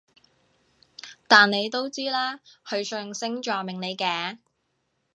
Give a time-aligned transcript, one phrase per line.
[1.27, 4.39] 但你都知啦，佢信星座命理嘅